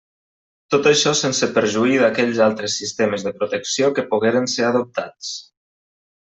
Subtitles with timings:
[0.75, 5.33] Tot això sense perjuí d'aquells altres sistemes de protecció que pogueren ser adoptats.